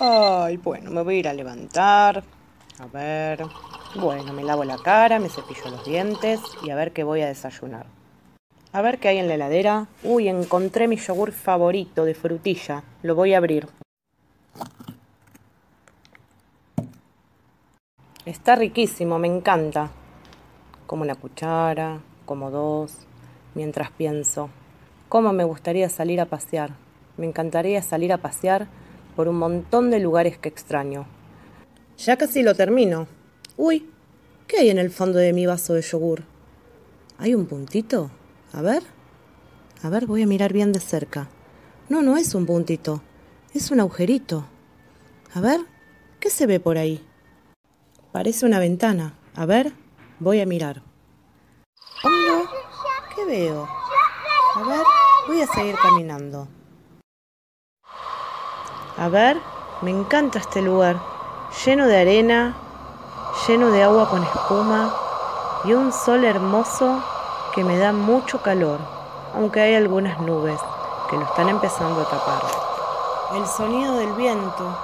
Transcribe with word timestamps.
Ay, 0.00 0.58
bueno, 0.58 0.92
me 0.92 1.02
voy 1.02 1.16
a 1.16 1.18
ir 1.18 1.28
a 1.28 1.32
levantar. 1.32 2.22
A 2.78 2.86
ver. 2.86 3.44
Bueno, 3.96 4.32
me 4.32 4.44
lavo 4.44 4.62
la 4.62 4.78
cara, 4.78 5.18
me 5.18 5.28
cepillo 5.28 5.70
los 5.70 5.84
dientes 5.84 6.40
y 6.62 6.70
a 6.70 6.76
ver 6.76 6.92
qué 6.92 7.02
voy 7.02 7.22
a 7.22 7.26
desayunar. 7.26 7.86
A 8.72 8.80
ver 8.80 8.98
qué 8.98 9.08
hay 9.08 9.18
en 9.18 9.26
la 9.26 9.34
heladera. 9.34 9.88
Uy, 10.04 10.28
encontré 10.28 10.86
mi 10.86 10.96
yogur 10.96 11.32
favorito 11.32 12.04
de 12.04 12.14
frutilla. 12.14 12.84
Lo 13.02 13.16
voy 13.16 13.34
a 13.34 13.38
abrir. 13.38 13.66
Está 18.24 18.54
riquísimo, 18.54 19.18
me 19.18 19.26
encanta. 19.26 19.90
Como 20.86 21.02
una 21.02 21.16
cuchara, 21.16 21.98
como 22.24 22.52
dos, 22.52 22.98
mientras 23.54 23.90
pienso. 23.90 24.48
¿Cómo 25.08 25.32
me 25.32 25.42
gustaría 25.42 25.88
salir 25.88 26.20
a 26.20 26.26
pasear? 26.26 26.70
Me 27.16 27.26
encantaría 27.26 27.82
salir 27.82 28.12
a 28.12 28.18
pasear 28.18 28.68
por 29.18 29.26
un 29.26 29.40
montón 29.40 29.90
de 29.90 29.98
lugares 29.98 30.38
que 30.38 30.48
extraño. 30.48 31.04
Ya 31.96 32.16
casi 32.16 32.44
lo 32.44 32.54
termino. 32.54 33.08
Uy, 33.56 33.90
¿qué 34.46 34.58
hay 34.58 34.70
en 34.70 34.78
el 34.78 34.90
fondo 34.92 35.18
de 35.18 35.32
mi 35.32 35.44
vaso 35.44 35.74
de 35.74 35.82
yogur? 35.82 36.22
¿Hay 37.18 37.34
un 37.34 37.46
puntito? 37.46 38.12
A 38.52 38.62
ver. 38.62 38.84
A 39.82 39.88
ver, 39.88 40.06
voy 40.06 40.22
a 40.22 40.26
mirar 40.28 40.52
bien 40.52 40.70
de 40.70 40.78
cerca. 40.78 41.28
No, 41.88 42.00
no 42.00 42.16
es 42.16 42.32
un 42.36 42.46
puntito. 42.46 43.02
Es 43.52 43.72
un 43.72 43.80
agujerito. 43.80 44.44
A 45.34 45.40
ver, 45.40 45.62
¿qué 46.20 46.30
se 46.30 46.46
ve 46.46 46.60
por 46.60 46.78
ahí? 46.78 47.04
Parece 48.12 48.46
una 48.46 48.60
ventana. 48.60 49.18
A 49.34 49.46
ver, 49.46 49.72
voy 50.20 50.40
a 50.40 50.46
mirar. 50.46 50.84
¿Qué 53.16 53.24
veo? 53.24 53.66
A 54.54 54.62
ver, 54.62 54.86
voy 55.26 55.40
a 55.40 55.46
seguir 55.48 55.74
caminando. 55.74 56.46
A 58.98 59.08
ver, 59.08 59.40
me 59.80 59.90
encanta 59.90 60.38
este 60.38 60.60
lugar, 60.60 60.96
lleno 61.64 61.86
de 61.86 62.00
arena, 62.00 62.56
lleno 63.46 63.70
de 63.70 63.84
agua 63.84 64.08
con 64.08 64.24
espuma 64.24 64.92
y 65.64 65.72
un 65.72 65.92
sol 65.92 66.24
hermoso 66.24 67.00
que 67.54 67.62
me 67.62 67.78
da 67.78 67.92
mucho 67.92 68.42
calor, 68.42 68.80
aunque 69.34 69.60
hay 69.60 69.74
algunas 69.76 70.18
nubes 70.20 70.60
que 71.08 71.16
lo 71.16 71.22
están 71.22 71.48
empezando 71.48 72.00
a 72.00 72.04
tapar. 72.04 72.42
El 73.36 73.46
sonido 73.46 73.96
del 73.98 74.12
viento 74.14 74.76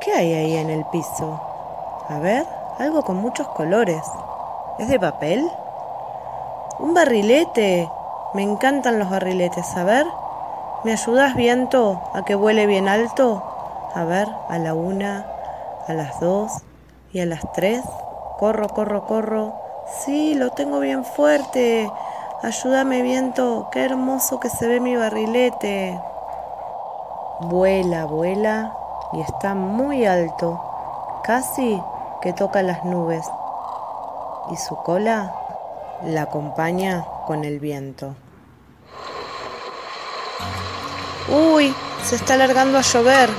¿Qué 0.00 0.12
hay 0.12 0.32
ahí 0.32 0.56
en 0.56 0.70
el 0.70 0.84
piso? 0.86 1.38
A 2.08 2.18
ver, 2.20 2.46
algo 2.78 3.02
con 3.02 3.16
muchos 3.16 3.46
colores. 3.48 4.02
¿Es 4.78 4.88
de 4.88 4.98
papel? 4.98 5.46
Un 6.78 6.94
barrilete. 6.94 7.90
Me 8.34 8.42
encantan 8.42 8.98
los 8.98 9.10
barriletes. 9.10 9.76
A 9.76 9.84
ver, 9.84 10.06
¿me 10.84 10.92
ayudas 10.92 11.34
viento 11.34 12.00
a 12.14 12.24
que 12.24 12.34
vuele 12.34 12.66
bien 12.66 12.88
alto? 12.88 13.42
A 13.94 14.04
ver, 14.04 14.28
a 14.48 14.58
la 14.58 14.74
una, 14.74 15.26
a 15.88 15.92
las 15.92 16.20
dos 16.20 16.52
y 17.12 17.20
a 17.20 17.26
las 17.26 17.40
tres. 17.52 17.82
Corro, 18.38 18.68
corro, 18.68 19.06
corro. 19.06 19.54
Sí, 20.04 20.34
lo 20.34 20.50
tengo 20.50 20.78
bien 20.80 21.04
fuerte. 21.04 21.90
Ayúdame 22.42 23.02
viento. 23.02 23.68
Qué 23.72 23.84
hermoso 23.84 24.38
que 24.40 24.48
se 24.48 24.66
ve 24.66 24.80
mi 24.80 24.96
barrilete. 24.96 26.00
Vuela, 27.40 28.04
vuela 28.04 28.76
y 29.12 29.20
está 29.20 29.54
muy 29.54 30.06
alto, 30.06 30.60
casi 31.22 31.82
que 32.20 32.32
toca 32.32 32.62
las 32.62 32.84
nubes, 32.84 33.28
y 34.50 34.56
su 34.56 34.76
cola 34.76 35.34
la 36.04 36.22
acompaña 36.22 37.04
con 37.30 37.44
el 37.44 37.60
viento. 37.60 38.16
Uy, 41.28 41.72
se 42.02 42.16
está 42.16 42.34
alargando 42.34 42.76
a 42.76 42.80
llover. 42.80 43.30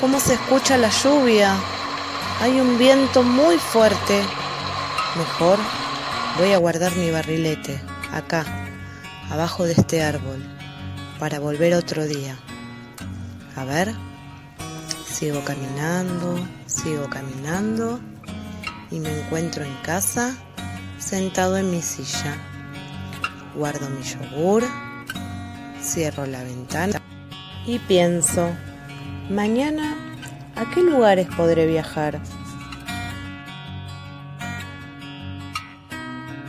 ¿Cómo 0.00 0.18
se 0.18 0.34
escucha 0.34 0.76
la 0.76 0.88
lluvia? 0.88 1.54
Hay 2.40 2.60
un 2.60 2.78
viento 2.78 3.22
muy 3.22 3.58
fuerte. 3.58 4.20
Mejor 5.16 5.60
voy 6.36 6.52
a 6.52 6.58
guardar 6.58 6.96
mi 6.96 7.12
barrilete 7.12 7.80
acá, 8.12 8.44
abajo 9.30 9.66
de 9.66 9.74
este 9.74 10.02
árbol, 10.02 10.44
para 11.20 11.38
volver 11.38 11.74
otro 11.74 12.04
día. 12.06 12.36
A 13.54 13.64
ver. 13.64 13.94
Sigo 15.06 15.44
caminando, 15.44 16.44
sigo 16.66 17.08
caminando 17.08 18.00
y 18.90 18.98
me 18.98 19.16
encuentro 19.16 19.64
en 19.64 19.76
casa 19.76 20.34
sentado 20.98 21.56
en 21.56 21.70
mi 21.70 21.82
silla. 21.82 22.36
Guardo 23.54 23.88
mi 23.90 24.02
yogur, 24.02 24.62
cierro 25.82 26.24
la 26.24 26.44
ventana 26.44 27.00
y 27.66 27.78
pienso, 27.80 28.50
mañana, 29.28 29.96
¿a 30.54 30.70
qué 30.72 30.82
lugares 30.82 31.26
podré 31.36 31.66
viajar? 31.66 32.20